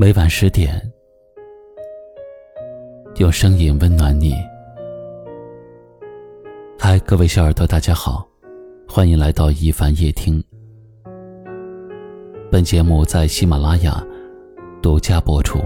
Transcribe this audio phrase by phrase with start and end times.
[0.00, 0.80] 每晚十点，
[3.16, 4.34] 用声音温暖你。
[6.78, 8.26] 嗨，各位小耳朵，大家好，
[8.88, 10.42] 欢迎来到一凡夜听。
[12.50, 14.02] 本节目在喜马拉雅
[14.80, 15.58] 独家播出。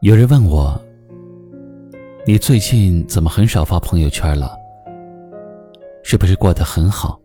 [0.00, 0.83] 有人问我。
[2.26, 4.56] 你最近怎么很少发朋友圈了？
[6.02, 7.20] 是不是过得很好？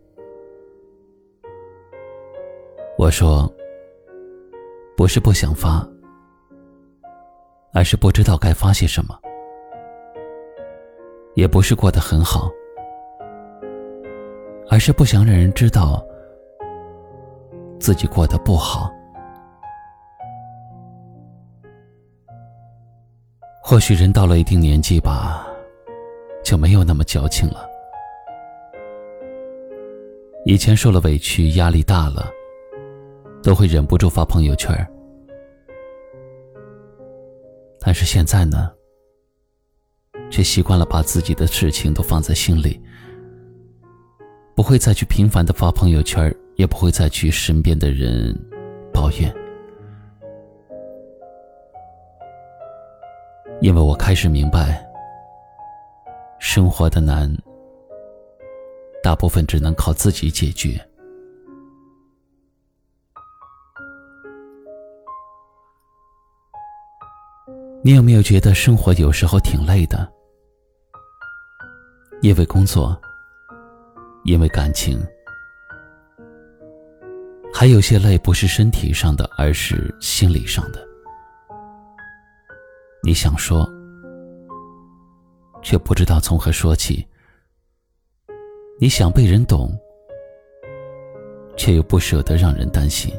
[2.98, 3.50] 我说，
[4.94, 5.88] 不是不想发，
[7.72, 9.14] 而是不知道该发些什么；
[11.34, 12.50] 也不是过得很好，
[14.68, 16.04] 而是不想让人知道
[17.78, 18.92] 自己过得不好。
[23.70, 25.46] 或许人到了一定年纪吧，
[26.42, 27.64] 就没有那么矫情了。
[30.44, 32.28] 以前受了委屈、压力大了，
[33.44, 34.74] 都会忍不住发朋友圈
[37.78, 38.72] 但是现在呢，
[40.32, 42.82] 却习惯了把自己的事情都放在心里，
[44.56, 48.36] 不会再去频繁的发朋友圈也不会再去身边的人
[48.92, 49.32] 抱怨。
[53.60, 54.82] 因为我开始明白，
[56.38, 57.30] 生活的难，
[59.02, 60.80] 大部分只能靠自己解决。
[67.82, 70.10] 你有没有觉得生活有时候挺累的？
[72.22, 72.98] 因为工作，
[74.24, 74.98] 因为感情，
[77.52, 80.89] 还有些累不是身体上的，而是心理上的。
[83.10, 83.68] 你想说，
[85.62, 87.04] 却不知道从何说起；
[88.78, 89.76] 你想被人懂，
[91.56, 93.12] 却又不舍得让人担心。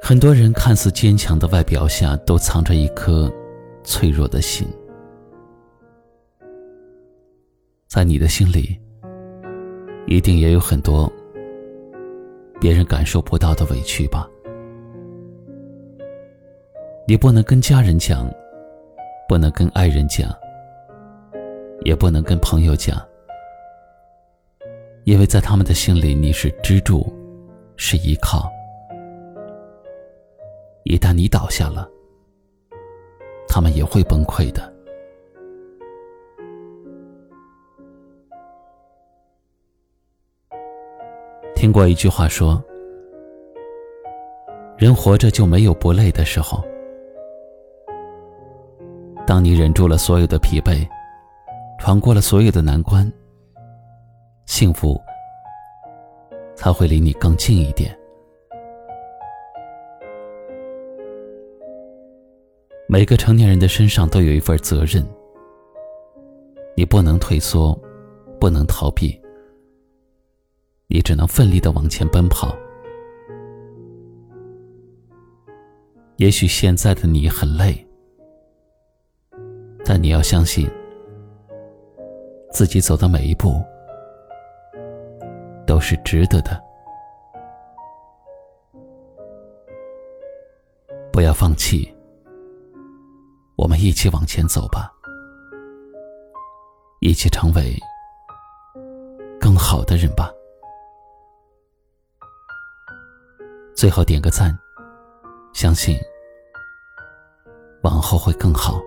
[0.00, 3.28] 很多人看似坚强的外表下，都藏着一颗
[3.82, 4.64] 脆弱的心。
[7.88, 8.80] 在你的心里，
[10.06, 11.12] 一定也有很多
[12.60, 14.28] 别人感受不到的委屈吧。
[17.12, 18.26] 你不能跟家人讲，
[19.28, 20.34] 不能跟爱人讲，
[21.82, 22.98] 也不能跟朋友讲，
[25.04, 27.06] 因为在他们的心里你是支柱，
[27.76, 28.50] 是依靠。
[30.84, 31.86] 一旦你倒下了，
[33.46, 34.72] 他们也会崩溃的。
[41.54, 42.64] 听过一句话说
[44.78, 46.64] ：“人活着就没有不累的时候。”
[49.26, 50.86] 当你忍住了所有的疲惫，
[51.78, 53.10] 闯过了所有的难关，
[54.46, 55.00] 幸福
[56.54, 57.96] 才会离你更近一点。
[62.88, 65.02] 每个成年人的身上都有一份责任，
[66.76, 67.80] 你不能退缩，
[68.38, 69.18] 不能逃避，
[70.88, 72.54] 你只能奋力的往前奔跑。
[76.16, 77.86] 也许现在的你很累。
[79.84, 80.70] 但你要相信，
[82.50, 83.60] 自己走的每一步
[85.66, 86.62] 都是值得的。
[91.12, 91.92] 不要放弃，
[93.56, 94.90] 我们一起往前走吧，
[97.00, 97.76] 一起成为
[99.40, 100.32] 更好的人吧。
[103.74, 104.56] 最后点个赞，
[105.52, 105.98] 相信
[107.82, 108.80] 往后会更好。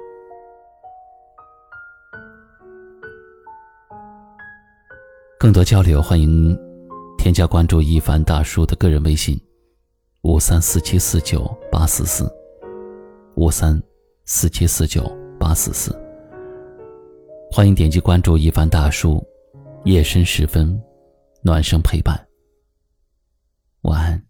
[5.38, 6.58] 更多交流，欢迎
[7.18, 9.40] 添加关注一凡大叔的个人微信：
[10.22, 12.32] 五三四七四九八四四，
[13.36, 13.82] 五三
[14.24, 15.04] 四七四九
[15.38, 15.94] 八四四。
[17.52, 19.22] 欢迎点击关注一凡大叔，
[19.84, 20.82] 夜深时分，
[21.42, 22.18] 暖声陪伴。
[23.82, 24.25] 晚安。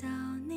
[0.00, 0.08] 到
[0.46, 0.47] 你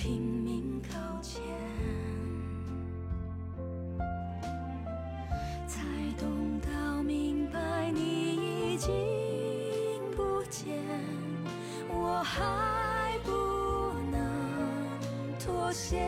[0.00, 1.42] 拼命靠前，
[5.66, 5.82] 才
[6.18, 8.90] 懂到明白你已经
[10.16, 10.74] 不见，
[11.90, 13.30] 我还不
[14.10, 14.18] 能
[15.38, 15.98] 妥协。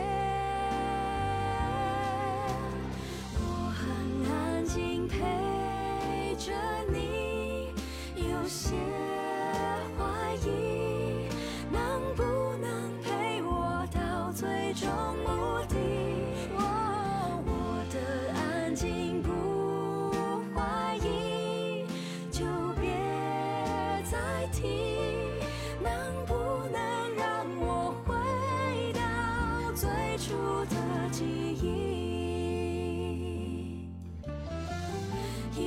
[3.37, 3.85] 我很
[4.27, 6.51] 安静陪着
[6.91, 7.69] 你，
[8.27, 8.73] 有些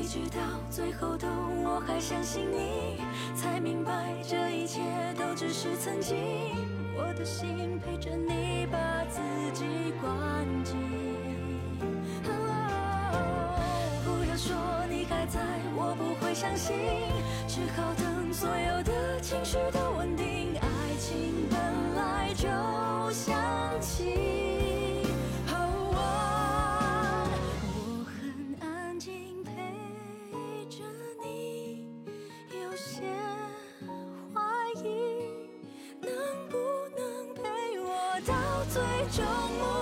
[0.07, 1.27] 直到最后都
[1.65, 3.03] 我还相信你，
[3.35, 3.93] 才明白
[4.23, 4.81] 这一切
[5.19, 6.17] 都只是曾经。
[6.97, 8.79] 我的心陪着你，把
[9.11, 9.21] 自
[9.53, 9.65] 己
[10.01, 10.77] 关紧。
[14.05, 14.57] 不要说
[14.89, 15.41] 你还在，
[15.75, 16.77] 我不会相信，
[17.49, 20.55] 只好等所有的情绪都稳定。
[20.55, 21.59] 爱情本
[21.97, 22.47] 来就
[23.11, 23.35] 像
[23.81, 24.66] 气。
[38.73, 38.83] 最
[39.13, 39.25] 终
[39.59, 39.76] 目